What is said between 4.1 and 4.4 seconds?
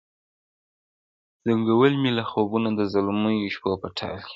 کي-